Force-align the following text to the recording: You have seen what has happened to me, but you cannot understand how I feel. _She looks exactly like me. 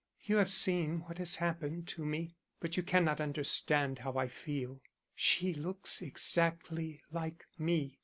You 0.23 0.37
have 0.37 0.49
seen 0.49 1.01
what 1.01 1.19
has 1.19 1.35
happened 1.35 1.87
to 1.89 2.03
me, 2.03 2.33
but 2.59 2.75
you 2.75 2.81
cannot 2.81 3.21
understand 3.21 3.99
how 3.99 4.13
I 4.17 4.27
feel. 4.29 4.81
_She 5.15 5.55
looks 5.55 6.01
exactly 6.01 7.03
like 7.11 7.45
me. 7.59 7.99